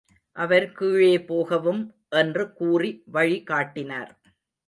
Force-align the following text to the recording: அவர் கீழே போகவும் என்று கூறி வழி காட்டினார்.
அவர் 0.35 0.65
கீழே 0.71 1.11
போகவும் 1.21 1.81
என்று 2.11 2.45
கூறி 2.53 2.91
வழி 3.11 3.37
காட்டினார். 3.43 4.11